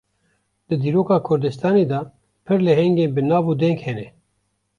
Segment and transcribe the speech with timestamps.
[0.67, 1.99] Di dîroka Kurdistanê de
[2.45, 4.07] pir lehengên bi nav û deng hene